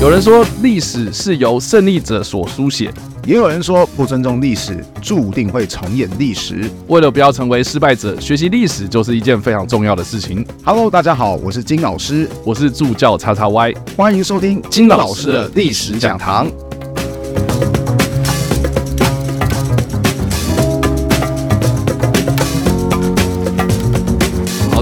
[0.00, 2.90] 有人说历史是由胜利者所书写，
[3.26, 6.64] 也有人说不尊重历史，注定会重演历史。
[6.86, 10.42] 为了不要成为失败者，学习历史就是一件非常重要的事情。
[10.64, 16.50] Hello，大家好，我是金老师，我是助教叉叉 Y，欢迎收听金老师的历史讲堂。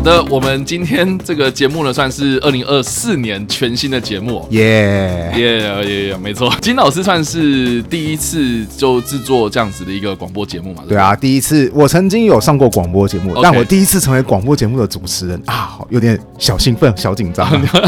[0.09, 10.83] 那我们今天这个节目呢，算是二零二四年全新的节目，耶耶耶耶，没错，金老师算是第一次就制作这样子的一个广播节目嘛？
[10.85, 17.47] 对，对啊，第一次，我曾经有上过广播节目.但我第一次成为广播节目的主持人啊，有点小兴奋、小紧张。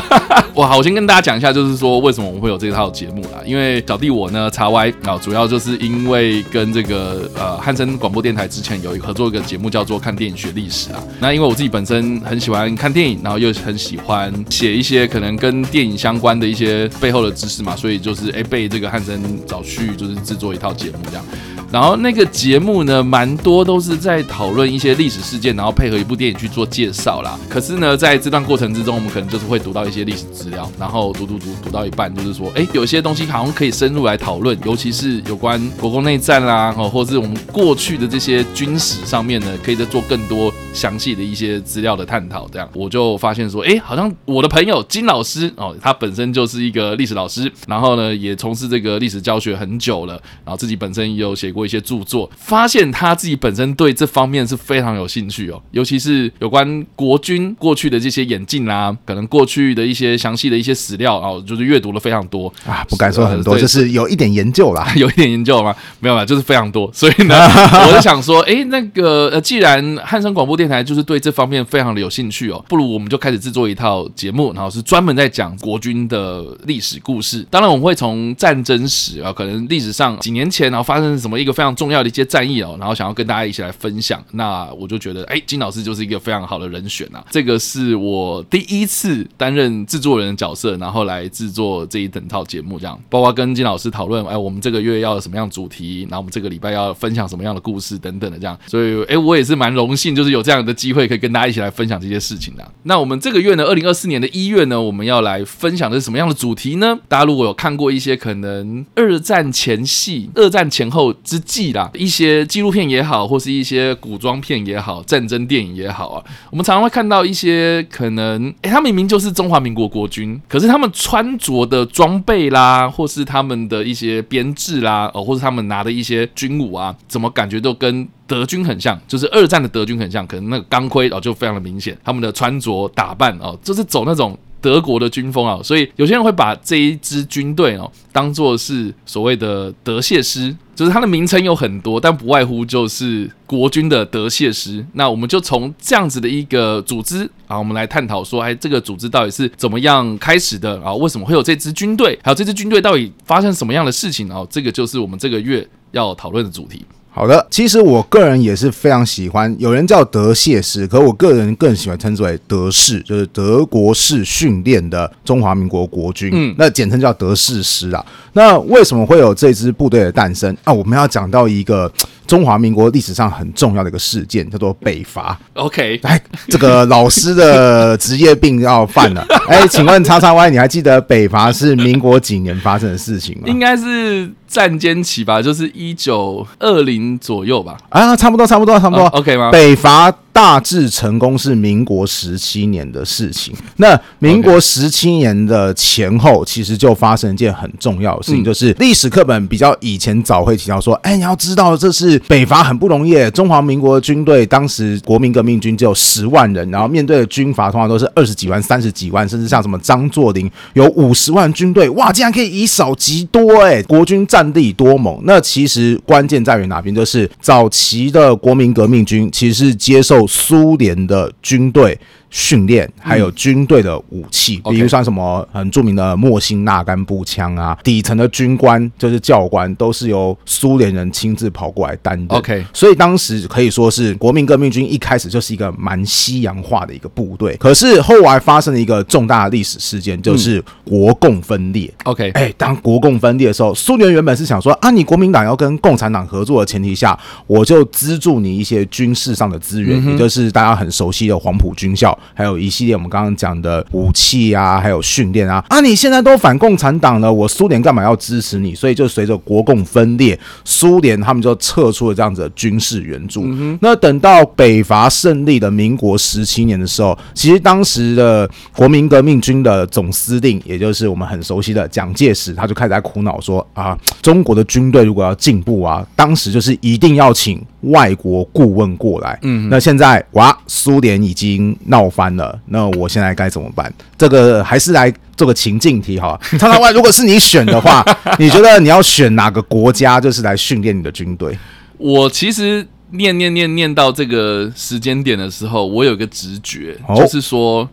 [0.56, 3.40] 哇，好，我先跟大家讲一下，就是说为什么我们会有这套节目啦？
[3.46, 11.02] 因为小弟我呢，查歪啊，主要就是因为跟这个呃汉森广播电台之前有一个合作一个节目叫做《看电影学历史》啊。
[11.18, 12.09] 那因为我自己本身。
[12.24, 21.24] 很喜欢看电影，然后又很喜欢写一些可能跟电影相关的一些背后的知识嘛，所以就是哎被这个汉森找去就是制作一套节目这样。
[21.72, 27.38] 然后那个节目呢，蛮多都是在讨论一些历史事件，然后配合一部电影去做介绍啦。
[27.48, 42.48] 可是呢，在这段过程之中，我们可能就是会读到一些历史资料，然后读读读读到一半，就是说，哎，有些东西好像可以深入来讨论，尤其是有关国共内战啦，哦，或是我们过去的这些军史上面呢，可以再做更多详细的一些资料的探讨。
[42.52, 51.60] 这样，我就发现说，哎，好像我的朋友金老师哦，他本身就是一个历史老师，然后呢，也从事这个历史教学很久了，然后自己本身也有写过。
[51.60, 65.76] 一些著作，发现他自己本身对这方面是非常有兴趣哦，尤其是有关国军过去的这些演进啦，可能过去的一些详细的一些史料哦，就是阅读了非常多啊，不敢说很多，就是有一点研究啦，有一点研究吗？
[66.00, 66.90] 没有啦，就是非常多。
[66.94, 67.36] 所以呢，
[67.86, 77.46] 我就想说，哎，那个呃，既然汉声广播电台就是对这方面非常的有兴趣哦，不如我们就开始制作一套节目，然后是专门在讲国军的历史故事。
[77.50, 81.50] 当然，我们会从战争史啊，可能历史上几年前然后发生什么一个。
[81.60, 87.22] 非常重要的一些战役哦，然后想要跟大家一起来分享，那我就觉得，哎，金老师就是一个非常好的人选啊。
[87.30, 102.72] 这个是我第一次担任制作人的角色，然后来制作这一整套节目，这样，包括跟金老师讨论，哎，我们这个月要什么样主题，然后我们这个礼拜要分享什么样的故事等等的这样，所以，哎，我也是蛮荣幸，就是有这这样的机会可以跟大家一起来分享这些事情的。
[102.82, 106.98] 那我们这个月呢，二零二四年的一月呢，我们要来分享的是什么样的主题呢？
[107.06, 134.38] 大家如果有看过一些可能二战前夕、二战前后之际啦，一些纪录片也好，或是一些古装片也好，战争电影也好啊，我们常常会看到一些可能，诶，他明明就是中华民国国军，可是他们穿着的装备啦，或是他们的一些编制啦，哦，或是他们拿的一些军武啊，怎么感觉都跟德军很像，就是二战的德军很像，可能那个钢盔哦就非常的明显，他们的穿着打扮哦，就是走那种。
[134.62, 144.84] 德国的军风啊，所以有些人会把这一支军队哦当做是所谓的德械师，就是它的名称有很多，但不外乎就是国军的德械师。
[144.92, 150.92] 那我们就从这样子的一个组织啊，我们来探讨说，哎，这个组织到底是怎么样开始的啊？
[150.92, 152.18] 为什么会有这支军队？
[152.22, 154.46] 还有这支军队到底发生什么样的事情啊？
[154.50, 156.84] 这个就是我们这个月要讨论的主题。
[157.12, 168.04] 好的，其实我个人也是非常喜欢，有人叫德械师，可我个人更喜欢称之为德式，就是德国式训练的中华民国国军，嗯，那简称叫德式师啊。
[168.32, 170.72] 那为什么会有这支部队的诞生啊？
[170.72, 171.92] 我们要讲到一个
[172.28, 175.36] 中华民国历史上很重要的一个事件，叫做北伐。
[175.54, 179.26] OK，来，这个老师的职业病要犯了。
[179.50, 183.48] 哎，请问叉叉 Y，你还记得北伐是民国几年发生的事情吗？
[183.48, 184.30] 应该是。
[184.50, 187.78] 战间起吧，就是一九二零左右吧。
[187.88, 189.04] 啊，差不多，差不多，差不多。
[189.06, 189.50] Uh, OK 吗？
[189.52, 190.12] 北伐。
[190.32, 193.52] 大致成功是民国十七年的事情。
[193.78, 203.28] 那民国十七年的前后，其实就发生一件很重要的事情，就是历史课本比较以前早会提到说，哎，你要知道这是北伐很不容易。
[203.32, 215.20] 中华民国军队当时国民革命军只有十万人，然后面对的军阀通常都是二十几万、三十几万，甚至像什么张作霖有五十万军队，哇，竟然可以以少击多，哎，国军战力多猛。
[215.24, 216.94] 那其实关键在于哪边？
[216.94, 220.26] 就是早期的国民革命军其实是接受。
[220.26, 221.98] 苏联的军队。
[222.30, 232.26] 训练还有军队的武器，嗯、比如像什么很著名的莫辛纳甘步枪啊，底层的军官就是教官，都是由苏联人亲自跑过来担任。
[232.28, 237.56] OK，所以当时可以说是国民革命军一开始就是一个蛮西洋化的一个部队。
[237.56, 241.92] 可是后来发生了一个重大的历史事件，就是国共分裂。
[242.04, 247.18] OK，哎，当国共分裂的时候，苏联原本是想说啊，你国民党要跟共产党合作的前提下，
[247.48, 252.16] 我就资助你一些军事上的资源，嗯、也就是大家很熟悉的黄埔军校。
[252.34, 255.64] 还有一系列我们刚刚讲的武器啊，还有训练啊。
[255.68, 258.74] 啊，你现在都反共产党了，我苏联干嘛要支持你？
[258.74, 263.42] 所以就随着国共分裂，苏联他们就撤出了这样子的军事援助。
[263.44, 279.38] 嗯、那等到北伐胜利的民国十七年的时候，其实当时的国民革命军的总司令，也就是我们很熟悉的蒋介石，他就开始在苦恼说啊，中国的军队如果要进步啊，当时就是一定要请外国顾问过来。
[279.42, 283.92] 嗯，那现在哇，苏联已经闹翻了，那我现在该怎么办？
[284.16, 286.38] 这个还是来做个情境题哈。
[286.58, 288.04] 常常外，如果是你选的话，
[288.38, 291.58] 你觉得你要选哪个国家，就是来训练你的军队？
[291.98, 292.86] 我其实。
[293.12, 297.88] 念念念念到这个时间点的时候，我有个直觉，哦、就是说。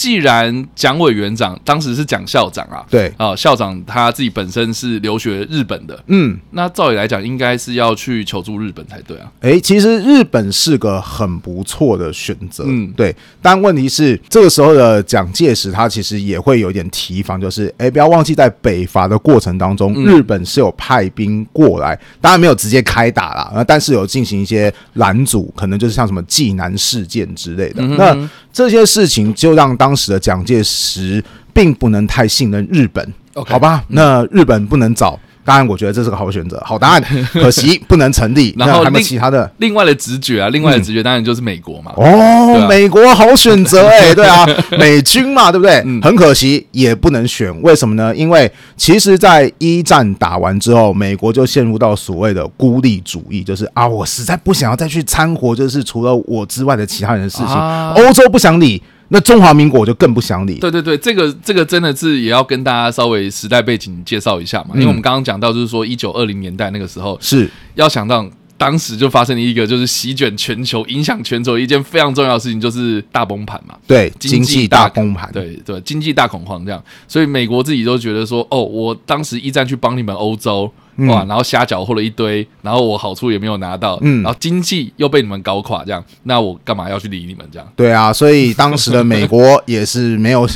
[0.00, 9.30] 既然蒋委员长当时是蒋校长啊，对啊，校长他自己本身是留学日本的，嗯，那照理来讲，应该是要去求助日本才对啊。
[9.40, 13.14] 哎、欸，其实日本是个很不错的选择，嗯，对。
[13.42, 27.82] 但问题是，这个时候的蒋介石他其实也会有点提防，就是哎、欸，不要忘记在北伐的过程当中，日本是有派兵过来，当然没有直接开打啦，但是有进行一些拦阻，可能就是像什么济南事件之类的。
[27.82, 33.84] 嗯、哼哼那这些事情就让当时的蒋介石并不能太信任日本，Okay, 好吧？
[33.88, 37.02] 那日本不能找，当然我觉得这是个好选择，好答案。
[37.32, 38.54] 可惜不能成立。
[38.58, 41.92] 然后还有没其他的另外的直觉啊，另外的直觉当然就是美国嘛。
[41.96, 44.46] 哦，啊、美国好选择 哎、欸，对啊，
[44.78, 45.82] 美军嘛，对不对？
[46.02, 48.14] 很可惜也不能选，为什么呢？
[48.14, 57.46] 因为其实，在一战打完之后，美国就陷入到所谓的孤立主义，就是啊，我实在不想要再去掺和，就是除了我之外的其他人的事情。
[57.46, 58.82] 啊、欧洲不想理。
[59.12, 60.54] 那中华民国我就更不想理。
[60.60, 68.24] 对对对，这个这个真的是也要跟大家稍微时代背景介绍一下嘛，嗯、因为我们刚刚讲到就是说一九二零年代那个时候是要想到
[68.56, 73.74] 当时就发生了一个就是席卷全球、影响全球一件非常重要的事情，就是大崩盘嘛。
[73.86, 75.28] 对，经济大崩盘。
[75.32, 80.72] 对对，经济大恐慌这样，所以美国自己都觉得说，哦，我当时一战去帮你们欧洲。
[81.08, 87.68] 哇，然后瞎搅和了一堆，然后我好处也没有拿到，嗯，然后经济又被你们搞垮，这样，那我干嘛要去理你们这样？
[87.76, 90.48] 对啊，所以当时的美国也是没有，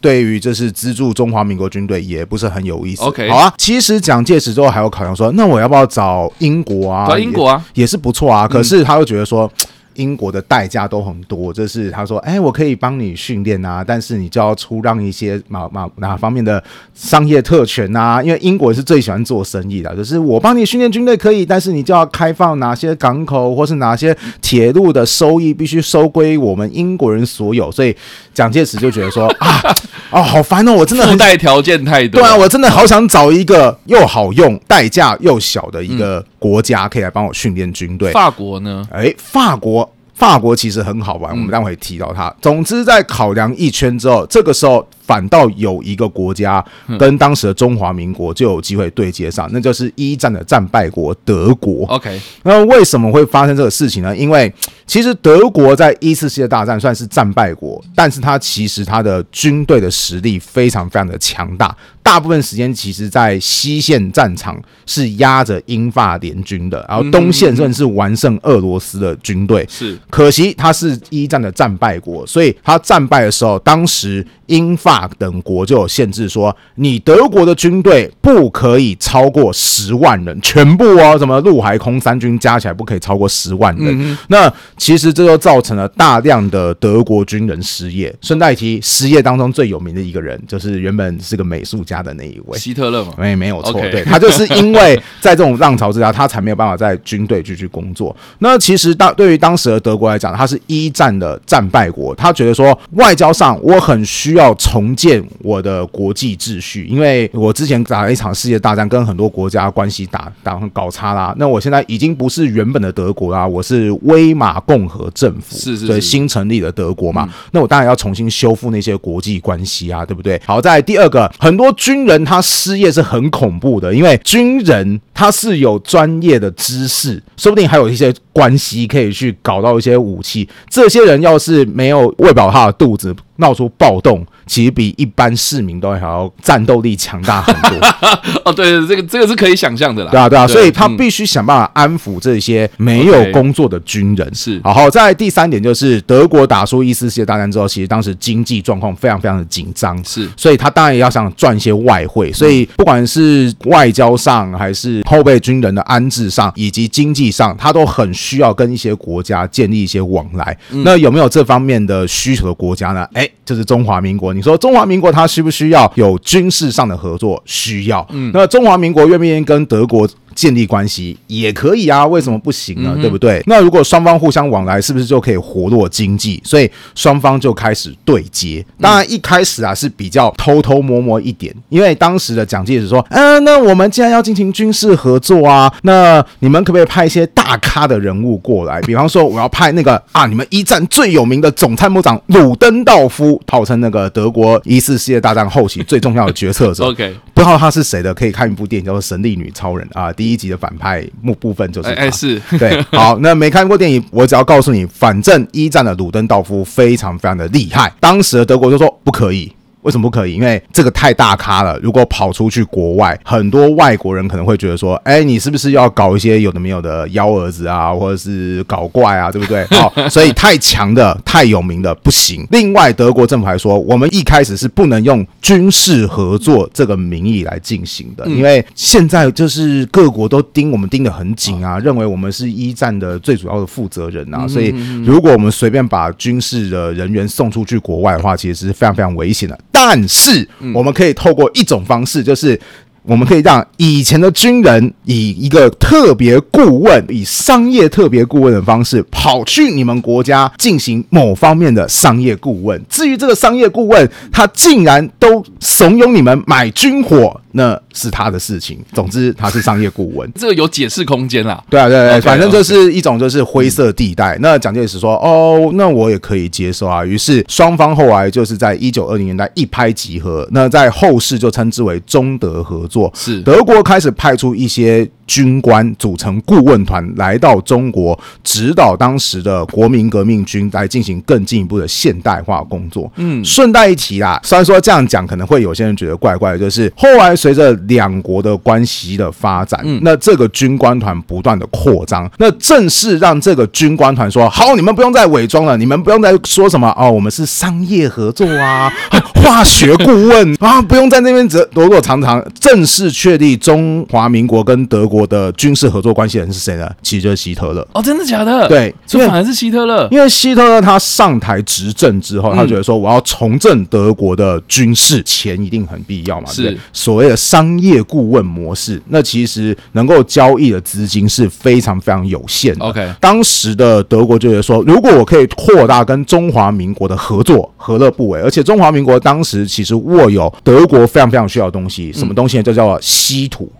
[0.00, 3.02] 对于就是资助中华民国军队也不是很有意思。
[3.02, 7.06] OK，好啊，其实蒋介石之后还有考量说，那我要不要找英国啊？
[7.08, 8.46] 找英国啊，也，也是不错啊。
[8.46, 9.50] 可是他又觉得说。
[9.56, 9.67] 嗯
[9.98, 16.62] 英国的代价都很多，这是他说，哎、我可以帮你训练啊，但是你就要出让一些哪哪哪方面的
[16.94, 27.94] 商业特权啊，因为英国是最喜欢做生意的，就是我帮你训练军队可以，但是你就要开放哪些港口或是哪些铁路的收益必须收归我们英国人所有，所以
[28.32, 29.60] 蒋介石就觉得说啊，
[30.10, 38.12] 哦，好烦哦，我真的附带条件太多，对啊，我真的好想找一个又好用、代价又小的一个国家可以来帮我训练军队。
[38.12, 38.86] 法国呢？
[38.90, 39.90] 哎、欸，法国。
[40.14, 42.34] 法国其实很好玩，我们待会提到它。
[42.42, 44.84] 总之，在考量一圈之后，这个时候。
[45.08, 46.62] 反倒有一个国家
[46.98, 51.86] 跟当时的中华民国就有机会对接上，那就是一战的战败国德国。
[51.86, 54.14] OK，那为什么会发生这个事情呢？
[54.14, 54.52] 因为
[54.86, 69.66] 其实德国在一次世界大战算是战败国，但是它其实它的军队的实力非常非常的强大，大部分时间其实在西线战场是压着英法联军的，然后东线甚至是完胜俄罗斯的军队。
[69.70, 74.26] 是，可惜它是一战的战败国，所以它战败的时候，当时。
[74.48, 83.86] 英法等国就有限制，说你德国的军队不可以超过十万人，全部哦，什么陆海空三军加起来不可以超过十万人。
[84.00, 88.12] 嗯、那其实这就造成了大量的德国军人失业。
[88.22, 93.12] 顺带提，失业当中最有名的一个人，就是原本是个美术家的那一位希特勒嘛？
[93.18, 98.16] 没没有错.对，他就是因为在这种浪潮之下，他才没有办法在军队继续工作。
[98.38, 104.38] 那其实当对于当时的德国来讲，他是一战的战败国，他觉得说外交上我很需要。
[104.38, 104.54] 要
[104.88, 111.34] 重建我的国际秩序，因为我之前打了一场世界大战，跟很多国家关系打打搞差啦。
[111.38, 117.24] 那我现在已经不是原本的德国啦，我是威玛共和政府，是是，是对新成立的德国嘛。
[117.24, 120.40] 嗯、那我当然要重新修复那些国际关系啊，对不对？
[120.46, 130.48] 好，在第二个，很多军人他失业是很恐怖的，因为军人他是有专业的知识，说不定还有一些关系可以去搞到一些武器。
[130.70, 137.88] 这些人要是没有喂饱他的肚子，闹出暴动，其实比一般市民都还要战斗力强大很多。
[138.44, 140.12] 哦，对对，这个这个是可以想象的啦。
[140.12, 144.32] 对啊，对啊，对所以他必须想办法安抚这些没有工作的军人。
[144.32, 150.00] 是，好，好，在第三点就是德国打输一次世界大战之后，其实当时经济状况非常非常的紧张。
[150.04, 152.32] 是，所以他当然也要想赚一些外汇。
[152.32, 160.56] 所以不管是外交上还是后备军人的安置上以及经济上，他都很需要跟一些国家建立一些往来。
[160.70, 163.08] 嗯、那有没有这方面的需求的国家呢？
[163.14, 164.34] 哎，就是中华民国。
[164.34, 167.42] 你说中华民国它需不需要有军事上的合作？
[167.46, 168.06] 需要。
[168.10, 170.06] 嗯，那中华民国愿不愿意跟德国
[170.38, 172.92] 建立关系也可以啊，为什么不行呢？
[172.94, 173.42] 嗯、对不对？
[173.48, 176.40] 那如果双方互相往来，是不是就可以活络经济？
[176.44, 178.64] 所以双方就开始对接。
[178.80, 188.80] 当然一开始啊是比较偷偷摸摸一点，因为当时的蒋介石说：“嗯、呃，那我们既然要进行军事合作啊，那你们可不可以派一些大咖的人物过来？
[188.82, 196.84] 比方说，我要派那个啊，你们一战最有名的总参谋长鲁登道夫，号称那个德国一次世界大战后期最重要的决策者。
[196.84, 209.52] OK，不知道他是谁的，可以看一部电影叫做《神力女超人》啊，第一集的反派部部分就是他，哎，是对，好，那没看过电影，我只要告诉你，反正一战的鲁登道夫非常非常的厉害，当时的德国就说不可以。
[209.88, 210.34] 为什么不可以？
[210.34, 211.78] 因为这个太大咖了。
[211.82, 222.46] 如果跑出去国外，很多外国人可能会觉得说：“哎，你是不是要搞一些有的没有的幺蛾子啊，或者是搞怪啊，对不对？” 好，所以太强的、太有名的不行。
[222.50, 234.46] 另外，德国政府还说，我们一开始是不能用军事合作这个名义来进行的，因为现在就是各国都盯我们盯得很紧啊，认为我们是一战的最主要的负责人啊。
[234.46, 234.68] 所以，
[235.02, 239.58] 如果我们随便把军事的人员送出去国外的话，其实是非常非常危险的。
[239.80, 242.60] 但是我们可以透过一种方式，就是
[243.08, 252.78] 我们可以让以前的军人以一个特别顾问，以商业特别顾问的方式跑去你们国家进行某方面的商业顾问。
[252.88, 257.40] 至于这个商业顾问，他竟然都怂恿你们买军火。
[257.52, 258.78] 那是他的事情。
[258.92, 261.60] 总之，他是商业顾问，这个有解释空间啦。
[261.68, 264.36] 对啊，对对，对，反正就是一种就是灰色地带。
[264.40, 270.46] 那蒋介石说：“哦，那我也可以接受啊。”于是双方后来就是在一九二零年代一拍即合。
[270.52, 272.97] 那在后世就称之为中德合作。
[273.14, 275.08] 是德国开始派出一些。
[275.28, 283.08] 军官组成顾问团来到中国，指导当时的国民革命军来进行更进一步的现代化工作。
[283.16, 298.90] 嗯，顺带一提啦，虽然说这样讲可能会有些人觉得怪怪的，就是后来随着两国的关系的发展，嗯，那这个军官团不断的扩张，那正是让这个军官团说：“好，你们不用再伪装了，你们不用再说什么哦，我们是商业合作啊，
[299.44, 306.88] 化学顾问啊，不用在那边躲躲藏藏，正式确立中华民国跟德国。”我的军事合作关系人是谁呢？
[307.02, 308.68] 其实就是希特勒哦，真的假的？
[308.68, 319.02] 对，这反而是希特勒，因为希特勒他上台执政之后，他觉得说我要重振德国的军事，钱一定很必要嘛，是所谓的商业顾问模式。
[319.08, 322.84] 那其实能够交易的资金是非常非常有限的。
[322.84, 328.40] OK，当时的德国就觉得说，如果我可以扩大跟中华民国的合作，何乐不为？
[328.40, 332.62] 而且中华民国当时其实握有德国非常非常需要的东西，什么东西呢？
[332.62, 333.70] 就叫做稀土。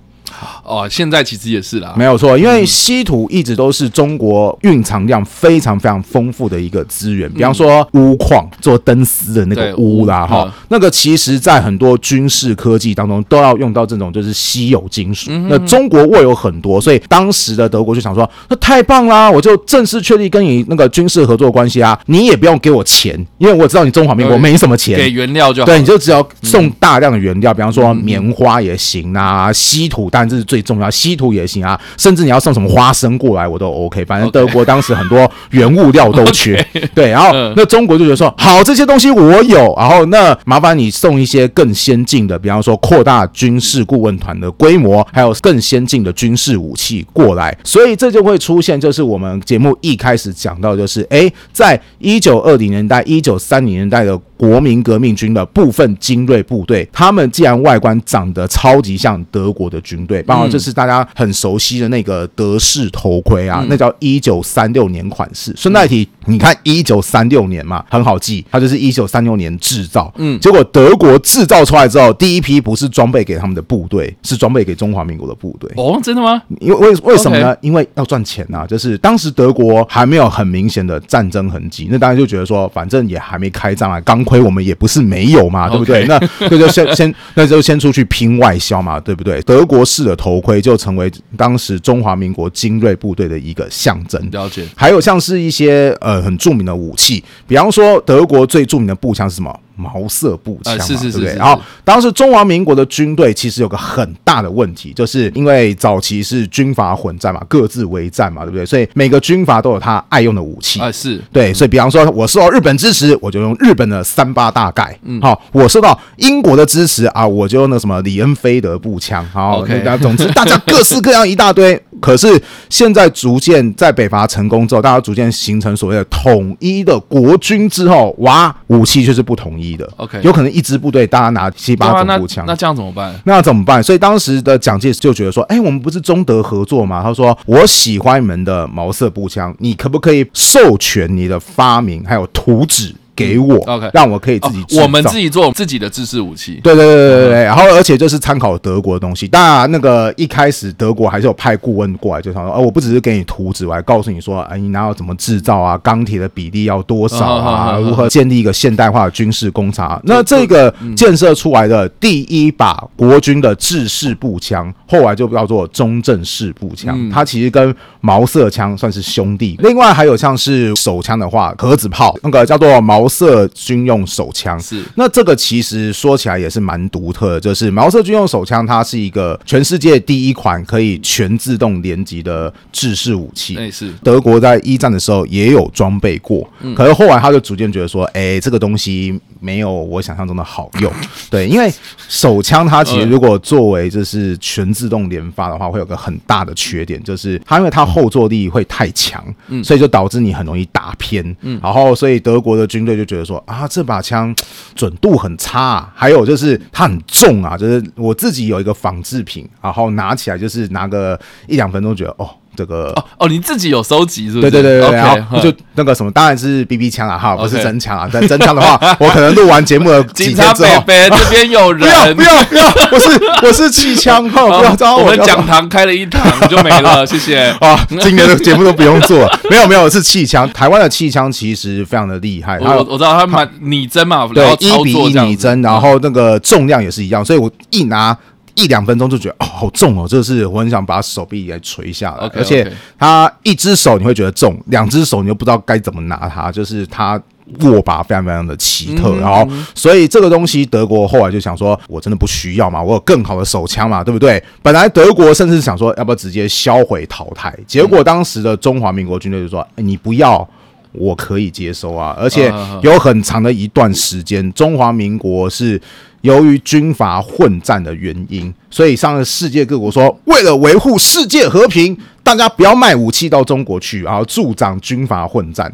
[0.65, 7.31] 哦，现在其实也是啦，没有错，因为稀土一直都是中国蕴藏量非常非常丰富的一个资源。
[7.33, 15.31] 比方说钨矿做灯丝的那个钨啦，哈，那个其实在很多军事科技当中都要用到这种就是稀有金属。
[15.49, 34.05] 那中国握有很多，所以当时的德国就想说，那太棒啦，我就正式确立跟你那个军事合作关系啊，你也不用给我钱，因为我知道你中华民国没什么钱，给原料就好，对，你就只要送大量的原料，比方说棉花也行啊，稀土但这是最重要，稀土也行啊，甚至你要送什么花生过来，我都 OK。
[34.05, 37.11] 反正德国当时很多原物料都缺， 对。
[37.11, 47.57] 然后那中国就觉得说，好，这些东西我有，然后那麻烦你送一些更先进的，比方说扩大军事顾问团的规模，还有更先进的军事武器过来。
[47.65, 54.19] 所以这就会出现，就是我们节目一开始讲到，就是诶，在一九二零年代、一九三零年代的。
[54.39, 65.53] 国民革命军的部分精锐部队，他们既然外观长得超级像德国的军队，包括这是大家很熟悉的那个德式头盔啊，那叫一九三六年款式。
[65.57, 70.13] 顺带提，你看一九三六年嘛，很好记，它就是一九三六年制造。
[70.17, 75.71] 嗯，结果德国制造出来之后，第一批不是装备给他们的部队，是装备给中华民国的部队。
[75.77, 76.41] 哦，真的吗？
[76.61, 77.57] 因为为为什么呢？
[77.61, 86.05] 因为要赚钱呐，就是当时德国还没有很明显的战争痕迹，那大家就觉得说，反正也还没开战啊，钢盔我们也不是没有嘛，对不对？
[86.07, 86.21] 那
[86.51, 89.41] 那就先先那就先出去拼外销嘛，对不对？
[89.43, 94.21] 德国式的头盔就成为当时中华民国精锐部队的一个象征。
[94.31, 94.67] 了解。
[94.75, 99.61] 还有像是一些呃很著名的武器，比方说德国最著名的步枪是什么？
[99.79, 101.35] 毛瑟步枪嘛，是是是，对不对？
[101.37, 108.67] 然后当时中华民国的军队其实有个很大的问题，就是因为早期是军阀混战嘛，各自为战嘛，对不对？
[108.67, 111.55] 所以每个军阀都有他爱用的武器啊，是对。
[111.55, 119.65] 所以比方说，我受到日本支持，我就用日本的三八大盖，嗯，好，我受到英国的支持啊，我就用那什么李恩菲德步枪，好
[120.01, 121.81] 总之大家各式各样一大堆。
[122.01, 129.89] 可是现在逐渐在北伐成功之后，大家逐渐形成所谓的统一的国军之后，哇，武器却是不统一的。
[129.97, 133.15] OK，有可能一支部队大家拿七八种步枪，那这样怎么办？
[133.25, 133.83] 那怎么办？
[133.83, 137.03] 所以当时的蒋介石就觉得说，哎，我们不是中德合作吗？
[137.03, 142.95] 他说，我喜欢你们的毛瑟步枪，你可不可以授权你的发明还有图纸？
[143.19, 146.61] 给我，OK，让我可以自己做，我们自己做自己的制式武器。
[146.63, 149.27] 对对对对对对，然后而且就是参考德国的东西。
[149.27, 155.77] 当然，那个一开始德国还是有派顾问过来，就想说，哦，我不只是给你图纸，我还告诉你说，哎，你哪有怎么制造啊？
[155.79, 157.79] 钢铁的比例要多少啊？
[157.79, 160.01] 如何建立一个现代化的军事工厂？
[160.05, 167.11] 那这个建设出来的第一把国军的制式步枪，后来就叫做中正式步枪。
[167.11, 169.59] 它其实跟毛瑟枪算是兄弟。
[169.61, 173.08] 另外还有像是手枪的话，盒子炮，那个叫做毛。
[173.09, 174.61] 毛瑟军用手枪。
[174.61, 183.57] 是，那这个其实说起来也是蛮独特的，就是毛瑟军用手枪，它是一个全世界第一款可以全自动连击的制式武器。
[183.57, 183.91] 哎，是。
[184.03, 186.47] 德国在一战的时候也有装备过，
[186.77, 190.93] 可是后来他就逐渐觉得说，哎，这个东西没有我想象中的好用。
[191.31, 191.73] 对，因为
[192.09, 199.25] 手枪它其实如果作为就是全自动连发的话，会有个很大的缺点，就是它因为它后坐力会太强，
[199.65, 201.25] 所以就导致你很容易打偏。
[201.41, 202.99] 嗯，然后所以德国的军队。
[202.99, 204.35] 就觉得说啊，这把枪
[204.75, 211.17] 准度很差啊，还有就是它很重啊，就是我自己有一个仿制品，然后拿起来就是拿个
[211.47, 212.29] 一两分钟，觉得哦。
[212.59, 214.51] 这个哦哦，你自己有收集是不是？
[214.51, 218.11] 对对对对，然后就那个什么，当然是 BB 枪啊，哈，不是真枪啊。
[218.13, 221.81] 但真枪的话， 我可能录完节目的警察伯伯这边有人，
[222.17, 223.09] 不要不要不要，我是
[223.47, 225.05] 我是气枪，哈，不要招我。
[225.05, 227.79] 我们讲堂开了一堂就没了， 谢谢啊。
[228.01, 230.51] 今年的节目都不用做了，没有没有，是气枪。
[230.53, 238.17] 台湾的气枪其实非常的厉害，我我知道他们拟真嘛，对，一比一拟真，然后那个重量也是一样，所以我一拿。
[238.59, 242.29] 一两分钟就觉得哦，好重哦，这是我很想把手臂给垂下来。
[242.35, 247.21] 而且他一只手你会觉得重，两只手你又不知道该怎么拿它，就是它
[247.61, 249.15] 握把非常非常的奇特。
[249.21, 254.43] 然后，所以这个东西德国后来就想说，我真的不需要嘛，我有更好的手枪嘛，对不对？
[254.61, 260.47] 本来德国甚至想说要不要直接销毁淘汰，结果当时的中华民国军队就说，欸，你不要，
[260.91, 262.17] 我可以接收啊。
[262.19, 265.81] 而且有很长的一段时间，中华民国是。
[266.23, 275.73] 由于军阀混战的原因，所以上了世界各国说，为了维护世界和平，大家不要卖武器到中国去，啊助长军阀混战。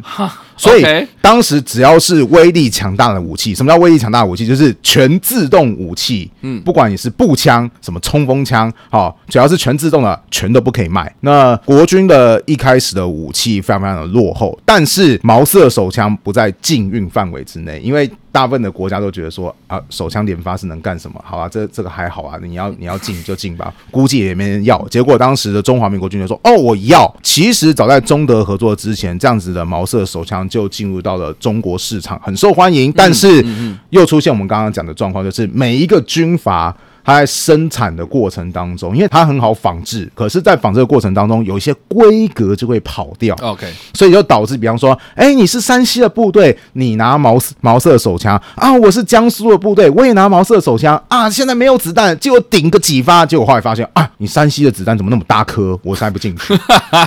[0.57, 0.85] 所以
[1.21, 4.47] 当时只要是威力强大的武器，什么叫威力强大的武器？
[4.47, 6.31] 就是全自动武器。
[6.43, 11.13] 嗯，不管你是步枪、什么冲锋枪，好，只要是全自动的，全都不可以卖。
[11.21, 21.21] 那国军的一开始的武器非常非常的落后，但是毛瑟手枪不在禁运范围之内，因为大部分的国家都觉得说啊，手枪连发是能干什么？
[21.25, 24.87] 好啊，这这个还好啊，你要你要禁就禁吧，估计也没人要。
[24.89, 27.13] 结果当时的中华民国军队说，哦，我要。
[27.23, 30.44] 其实早在中德合作之前，这样子的毛瑟手枪。
[30.49, 32.93] 就进入到了中国市场，很受欢迎。
[32.93, 33.45] 但是
[33.91, 43.37] 又出现我们刚刚讲的状况，就是每一个军阀它在生产的过程当中，因为它很好仿制，可是，在仿制的过程当中，有一些规格就会跑掉。
[43.43, 51.29] OK，所以就导致，比方说，哎，你是山西的部队，你拿毛毛瑟手枪啊；我是江苏的部队，我也拿毛瑟手枪啊。
[51.29, 56.55] 现在没有子弹，结果顶个几发，结果后来发现啊，你山西的子弹怎么那么大颗，我塞不进去，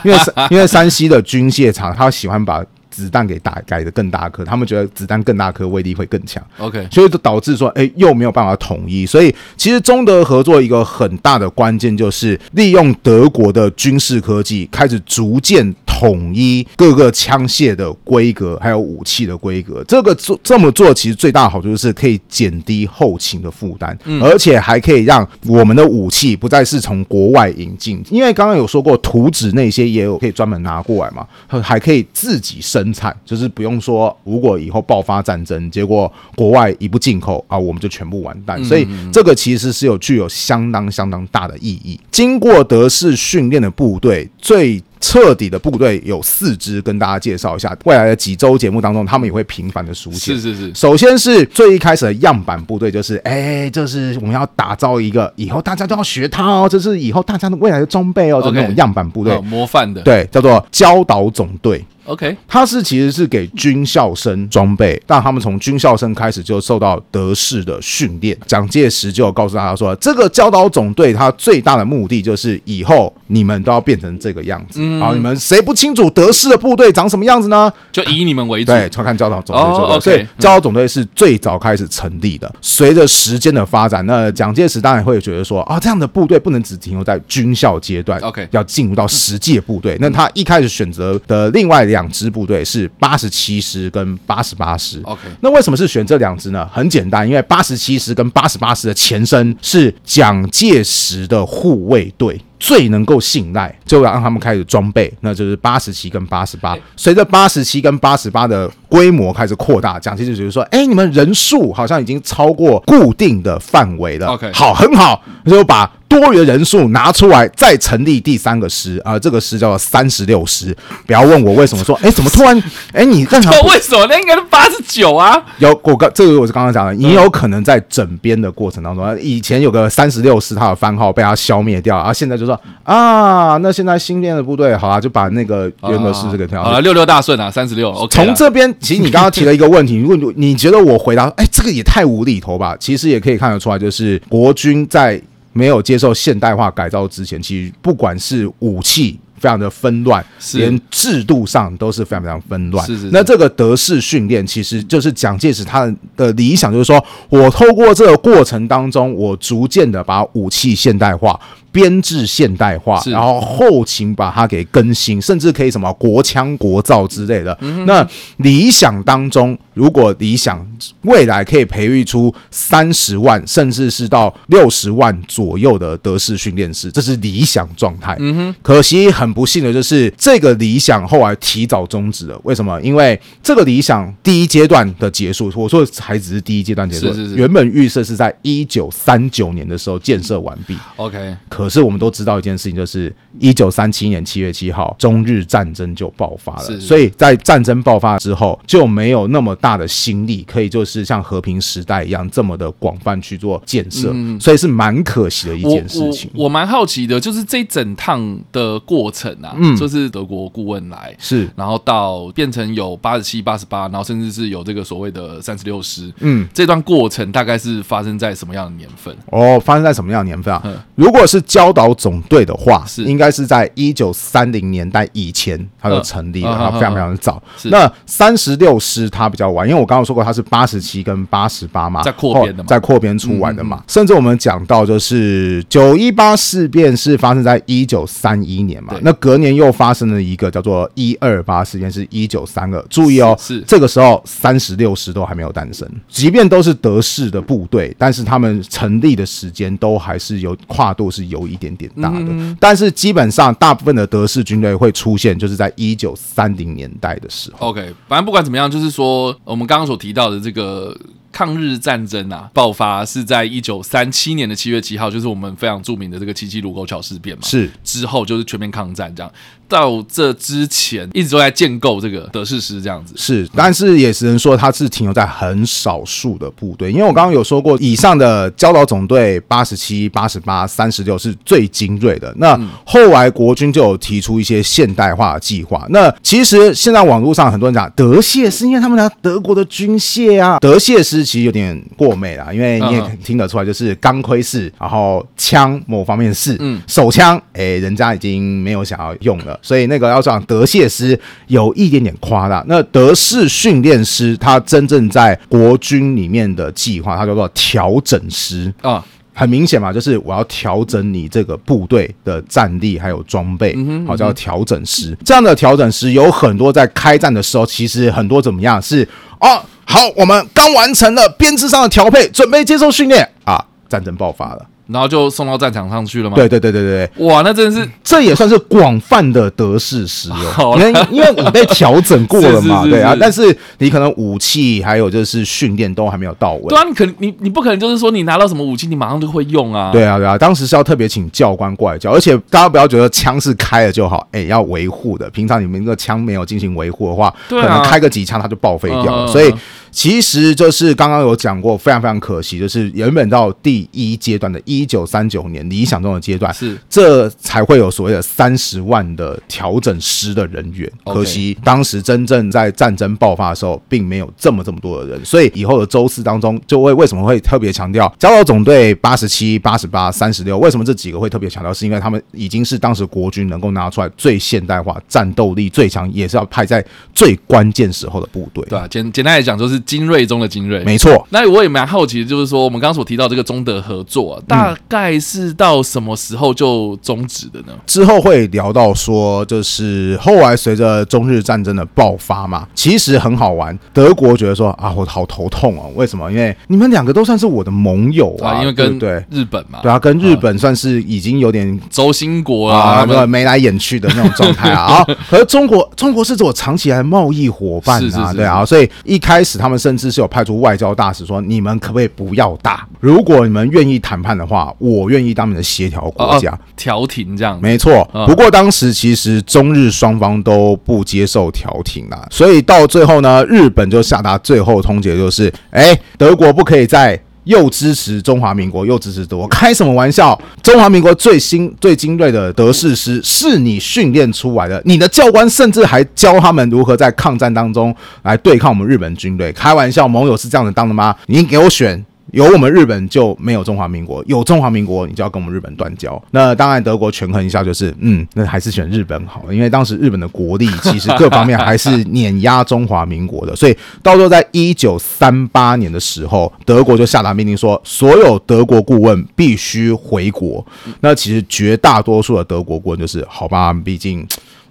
[0.03, 0.17] 因为
[0.51, 2.63] 因为山西的军械厂，他喜欢把。
[3.03, 6.43] 子弹给打改的更大颗，他们觉得子弹更大颗威力会更强。
[6.57, 9.05] OK，所以就导致说，哎，又没有办法统一。
[9.05, 19.83] 所以其实中德合作一个很大的关键就是利用德国的军事科技，开始逐渐统一各个枪械的规格，还有武器的规格。
[19.87, 28.01] 这个做这么做，其实最大的好处就是可以减低后勤的负担，而且还可以让我们的武器不再是从国外引进。
[28.09, 31.27] 因为刚刚有说过，图纸那些也有可以专门拿过来嘛，
[31.61, 32.77] 还可以自己生。
[32.87, 38.63] 生产就是不用说，如果以后爆发战争，结果国外一不进口啊，我们就全部完蛋。
[38.63, 41.99] 所以这个其实是有具有相当相当大的意义。
[42.09, 47.73] 经过德式训练的部队，最彻底的部队有四支，跟大家介绍一下。
[47.85, 50.35] 未来的几周节目当中，他们也会频繁的出现。
[50.35, 50.75] 是是是。
[50.75, 60.01] 首先是最一开始的样板部队，就是哎，这是我们要打造一个以后大家都要学它哦，这是以后大家的未来的装备哦，就那种样板部队，模范的。
[60.01, 61.85] 对，叫做教导总队。
[62.07, 68.37] OK，它是其实是给军校生装备，但他们从军校生开始就受到德式的训练。
[68.47, 74.79] 蒋介石就告诉大家说，这个教导总队它最大的目的就是以后你们都要变成这个样子。
[74.81, 77.71] 嗯，好，你们谁不清楚德式的部队长什么样子呢？
[77.91, 78.71] 就以你们为主。
[78.71, 79.63] 对，查看教导总队。
[79.63, 82.51] 哦，OK，所以教导总队是最早开始成立的。
[82.61, 89.97] 随着时间的发展，那蒋介石当然会觉得说啊，这样的部队不能只停留在军校阶段，OK，要进入到实际的部队。
[89.99, 95.21] 那他一开始选择的另外两支部队是八十七师跟八十八师，OK。
[95.39, 96.67] 那为什么是选这两支呢？
[96.73, 102.41] 很简单，因为八十七师跟八十八师的前身是蒋介石的护卫队。
[102.59, 106.77] 最能够信赖，就要让他们开始装备，那就是八十七跟八十八。
[106.95, 115.91] 随着八十七跟八十八的规模开始扩大，蒋介石就觉得说：“哎，你们人数好像已经超过固定的范围了。” OK，好，很好，就把。
[116.09, 120.73] 多余的人数拿出来，再成立第三个师啊、呃，这个师叫做三十六师。
[121.05, 123.51] 不要问我为什么说，哎，怎么突然，哎，你正常？
[123.63, 124.07] 为什么？
[124.09, 125.37] 那应该是八十九啊。
[125.57, 137.93] 有我刚这个我是刚刚讲的，你有可能在整编的过程当中，嗯、以前有个三十六师，他的番号被他消灭掉，然后现在就说啊，那现在新编的部队，好啊，就把那个原本是这个调啊，六六大顺啊，三十六。
[138.09, 142.75] 从这边，其实你刚刚提了一个问题， 如果你觉得我回答，哎，这个也太无厘头吧？
[142.79, 145.21] 其实也可以看得出来，就是国军在。
[145.53, 152.85] 没有接受现代化改造之前，其实不管是武器非常的纷乱，连制度上都是非常非常纷乱。
[152.85, 153.09] 是是是。
[153.11, 161.39] 那这个德式训练，其实就是蒋介石他的理想，就是说我透过这个过程当中，我逐渐的把武器现代化。
[161.77, 167.55] 编制现代化，然后后勤把它给更新，甚至可以什么国枪国造之类的。
[167.61, 168.03] 嗯、那
[168.37, 170.65] 理想当中，如果理想
[171.03, 178.17] 未来可以培育出三十万，甚至是到六十万左右的德式训练师，这是理想状态。
[178.19, 182.39] 嗯哼，可惜很不幸的就是这个理想后来提早终止了。
[182.43, 182.81] 为什么？
[182.81, 187.13] 因为这个理想第一阶段的结束，我说还只是第一阶段结束。
[187.13, 187.35] 是是是。
[187.35, 190.75] 原本预设是在一九三九年的时候建设完毕。
[190.95, 191.67] OK， 可。
[191.67, 196.63] 是我们都知道一件事情，就是一九三七年七月七号，中日战争就爆发了。
[196.63, 204.11] 是是，所以在战争爆发之后，就没有那么大的心力，可以就是像和平时代一样这么的广泛去做建设。
[204.13, 206.29] 嗯，所以是蛮可惜的一件事情。
[206.35, 219.11] 我蛮好奇的，就是这一整趟的过程啊，嗯，就是德国顾问来是，然后到变成有八十七、八十八，然后甚至是有这个所谓的三十六师，嗯，这段过程大概是发生在什么样的年份？
[219.31, 220.61] 哦，发生在什么样的年份啊？
[220.63, 221.41] 嗯，如果是。
[221.47, 227.41] 教导总队的话，是应该是在一九三零年代以前，它就成立了，它非常非常的早。
[227.63, 233.83] 那三十六师它比较晚，因为我刚刚说过它是八十七跟八十八嘛，在扩编的嘛，在扩编出完的嘛。
[233.87, 242.79] 甚至我们讲到就是九一八事变是发生在一九三一年嘛，那隔年又发生了一个叫做一二八事件，是一九三二。
[242.89, 251.47] 注意哦，是这个时候三十六师都还没有诞生，即便都是德式的部队，但是他们成立的时间都还是有跨度是有。
[251.47, 252.25] 一点点大的，
[252.59, 257.69] 但是基本上大部分的德式军队会出现，就是在一九三零年代的时候。
[257.69, 260.95] OK，反正不管怎么样，就是说我们刚刚所提到的这个
[261.31, 267.43] 抗日战争啊，爆发是在一九三七年的七月七号，就是我们非常著名的这个七七卢沟桥事变嘛。
[267.43, 269.31] 是之后就是全面抗战这样。
[269.67, 282.33] 到这之前一直都在建构这个德式师这样子，是，但是也只能说它是停留在很少数的部队，因为我刚刚有说过，以上的教导总队八十七、八十八、三十六是最精锐的。
[282.37, 285.85] 那后来国军就有提出一些现代化的计划。
[285.89, 299.56] 那其实现在网络上很多人讲德械师，因为他们拿德国的军械啊，德械师其实有点过美了，因为你也听得出来，就是钢盔式，然后枪某方面是，嗯，手枪，哎，人家已经没有想要用了。
[299.61, 315.17] 所以那个要讲德械师有一点点夸大，那德式训练师他真正在国军里面的计划，他叫做调整师啊，很明显嘛，就是我要调整你这个部队的战力还有装备，好叫调整师。
[315.23, 319.07] 这样的调整师有很多在开战的时候，其实很多怎么样是
[319.39, 324.65] 哦，好，我们刚完成了编制上的调配，准备接受训练啊，战争爆发了。
[324.87, 326.35] 然后就送到战场上去了吗？
[326.35, 330.75] 对对对对对，哇，那真的是，这也算是广泛的德式师哦。
[330.79, 333.15] 因为因为你被调整过了嘛， 对啊。
[333.19, 336.69] 但是你可能武器还有就是训练都还没有到位。
[336.69, 339.91] 对啊，你可你你不可能就是说你拿到什么武器，你马上就会用啊。
[339.91, 345.29] 对啊对啊，当时是要特别请教官过来教，而且大家不要觉得枪是开了就好，哎，要维护的。
[345.31, 349.27] 平常你们那个枪没有进行维护的话，可能开个几枪它就报废掉了。
[349.27, 349.53] 所以
[349.91, 360.91] 其实就是刚刚有讲过，非常非常可惜，就是原本到第一阶段的一九三九年理想中的阶段，是这才会有所谓的三十万的调整师的人员。
[361.05, 370.57] 可惜当时真正在战争爆发的时候，并没有这么这么多的人，所以以后的周四当中，就会为什么会特别强调教导总队八十七、八十八、三十六？
[370.57, 371.73] 为什么这几个会特别强调？
[371.73, 378.63] 是因为他们已经是当时国军能够拿出来最现代化、战斗力最强，也是要派在最关键时候的部队。
[378.69, 380.83] 对啊，简简单来讲，就是精锐中的精锐。
[380.83, 381.25] 没错。
[381.29, 387.73] 那我也蛮好奇的，就是说我们刚刚所提到这个中德合作，啊，大概是到什么时候就终止的呢？
[387.85, 393.77] 之后会聊到说，就是后来随着中日战争的爆发嘛，其实很好玩。
[393.93, 396.31] 德国觉得说啊，我好头痛哦，为什么？
[396.31, 404.97] 因为你们两个都算是我的盟友啊，啊因为跟对日本嘛，对啊，跟日本算是已经有点轴心国啊，对，眉来眼去的那种状态啊。
[404.97, 412.87] 啊， 可是中国，中国是我长期来贸易伙伴啊，对啊，所以一开始他们甚至是有派出外交大使说，你们可不可以不要打？
[412.99, 417.59] 如果你们愿意谈判的话，我愿意当你的协调国家，调停这样。
[417.61, 427.19] 没错，不过当时其实中日双方都不接受调停啦，所以到最后呢，日本就下达最后通牒，就是哎，德国不可以再。
[427.47, 430.39] 又支持中华民国，又支持德国，开什么玩笑？
[430.61, 439.51] 中华民国最新最精锐的德式师是你训练出来的，你的教官甚至还教他们如何在抗战当中来对抗我们日本军队。
[439.53, 441.15] 开玩笑，盟友是这样子当的吗？
[441.25, 442.05] 你给我选。
[442.31, 446.21] 有我们日本就没有中华民国，有中华民国你就要跟我们日本断交。
[446.31, 453.55] 那当然，德国权衡一下，就是嗯，那还是选日本好了，因为当时日本的国力其实各方面还是碾压中华民国的。
[453.55, 460.65] 所以到时候在一九三八年的时候，德国就下达命令说，所有德国顾问必须回国。
[460.99, 464.27] 那其实绝大多数的德国顾问就是好吧，毕竟。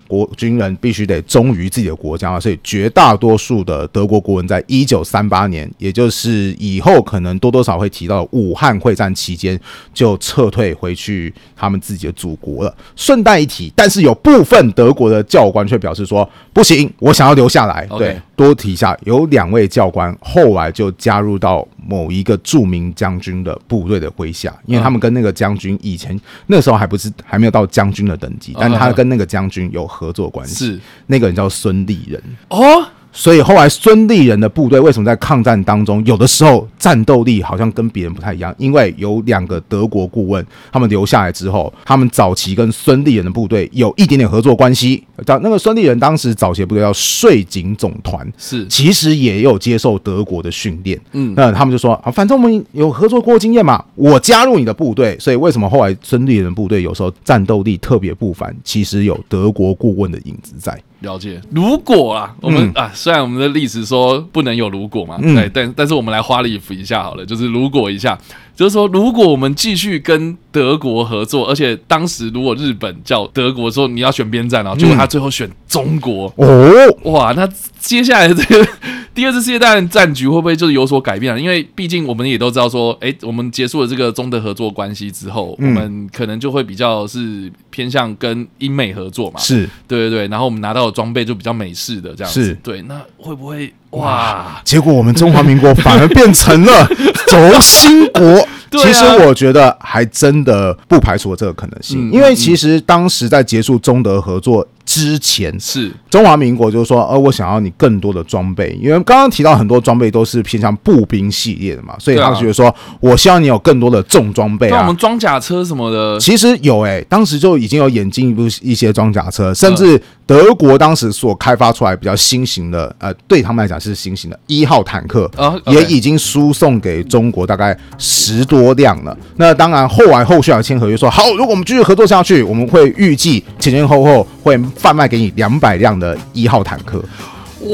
[0.06, 9.58] 国军人必须得忠于自己的国家，所以绝大多数的德国国人在一九三八年，也就是以后可能多多少会提到的武汉会战期间，
[9.92, 12.74] 就撤退回去他们自己的祖国了。
[12.94, 30.54] 顺带一提，但是有部分德国的教官却表示说：“不行，我想要留下来。”对，多提一下，有两位教官后来就加入到某一个著名将军的部队的麾下，因为他们跟那个将军以前那时候还不是还没有到将军的等级，但他跟那个将军有合作关系。
[30.54, 32.86] 是那个人叫孙立人哦。
[33.16, 38.54] 所以后来孙立人的部队为什么在抗战当中有的时候战斗力好像跟别人不太一样？
[38.58, 45.02] 因为有两个德国顾问，他们留下来之后，他们早期跟孙立人的部队有一点点合作关系。
[45.24, 51.00] 叫那个孙立人当时早期的部队叫税警总团，是其实也有接受德国的训练。
[51.12, 55.16] 嗯，那他们就说啊，反正我们有合作过经验嘛，我加入你的部队。
[55.18, 58.54] 所以为什么后来孙立人的部队有时候战斗力特别不凡？
[58.62, 60.78] 其实有德国顾问的影子在。
[61.06, 68.18] 了解，如果啊，我们、嗯、啊，虽然我们的历史说不能有如果嘛，嗯、对，但但是我们来花里胡一下好了，就是如果一下，
[68.56, 77.46] 就是说，如果我们继续跟德国合作，而且当时如果日本叫德国说你要选边站，然后结果他最后选中国，哦，哇，那
[77.78, 78.66] 接下来这个。
[79.14, 81.38] 第二次世界大战战局会不会就是有所改变啊？
[81.38, 89.40] 因为毕竟我们也都知道说，哎，我们结束了这个中德合作关系之后，嗯、我们可能就会比较是偏向跟英美合作嘛。
[89.40, 90.28] 是，对对对。
[90.28, 92.44] 然后我们拿到的装备就比较美式的这样子。
[92.44, 92.82] 是，对。
[92.82, 94.60] 那会不会哇？
[94.64, 96.88] 结果我们中华民国反而变成了
[97.28, 98.46] 轴心国。
[98.72, 104.66] 其实我觉得还真的不排除这个可能性，因为其实当时在结束中德合作。
[104.86, 114.76] 之前是中华民国，就是说，呃，我想要你更多的装备，因为刚刚提到很多装备都是偏向步兵系列的嘛，所以他觉得说，我希望你有更多的重装备啊。
[114.76, 125.28] 那我们装甲车什么的，其实有诶，当时就已经有引进一部一些装甲车，甚至德国当时所开发出来比较新型的，呃，对他们来讲是新型的一号坦克，
[125.66, 129.18] 也已经输送给中国大概十多辆了。
[129.36, 134.56] 那当然后来后续要签合约说，好，如果我们继续合作下去，我们会预计前前后后会。
[134.76, 137.02] 贩卖给你两百辆的一号坦克，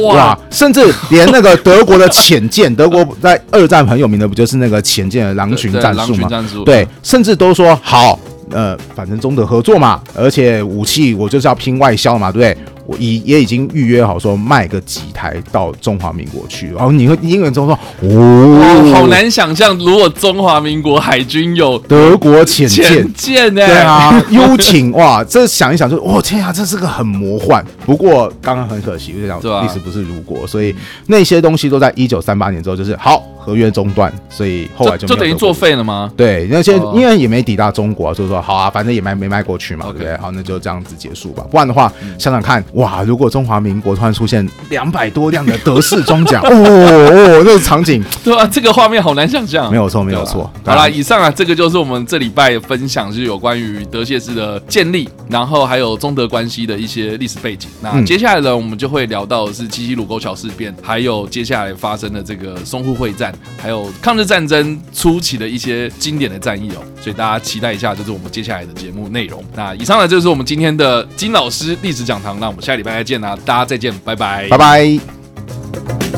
[0.08, 0.38] 哇！
[0.50, 6.28] 甚至连那个德国的潜舰，德国在二战很有名的，不就是那个潜舰的狼群战术吗？
[6.64, 8.18] 对，甚至都说好，
[8.50, 12.64] 呃，反正中德合作嘛，而且武器我就是要拼外销嘛，对不对？
[12.92, 23.66] 我已也已经预约好说卖个几台到中华民国去，然后你会英文中说哦，好难想象，如果中华民国海军有德国潜舰舰呢？
[23.66, 27.64] 对啊，游艇哇， 这想一想就哦天啊，这是个很魔幻。
[27.86, 30.74] 不过刚刚很可惜，我就讲历史不是如果，所以
[31.06, 33.22] 那些东西都在一九三八年之后就是好。
[33.44, 36.08] 合约中断，所以后来就就等于作废了吗？
[36.16, 40.16] 对，那些因为也没抵达中国，所以说好啊，反正也卖没卖过去嘛，对不对？
[40.18, 41.44] 好，那就这样子结束吧。
[41.50, 49.70] 不然的话，想想看，我哇，如果中华民国突然出现两百多辆的德式装甲，哦 哦，那个场景，对啊，这个画面好难想象。
[49.70, 50.50] 没有错，没有错。
[50.64, 57.70] 好了，以上啊，这个就是我们这礼拜分享，就是有关于德谢氏的建立，然后还有中德关系的一些历史背景。
[57.80, 66.82] 那接下来呢，我们就会聊到的是七七卢沟桥事变，还有接下来发生的这个淞沪会战，还有抗日战争初期的一些经典的战役哦。
[67.00, 69.44] 所以大家期待一下，就是我们接下来的节目内容。
[69.54, 72.38] 那以上呢，就是我们今天的金老师历史讲堂。
[72.40, 74.48] 那我们下礼拜再见啦大家再见拜拜。
[74.48, 76.11] 拜拜。